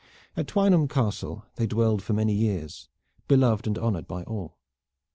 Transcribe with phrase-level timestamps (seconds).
[0.35, 2.89] At Twynham Castle they dwelled for many years,
[3.27, 4.57] beloved and honored by all.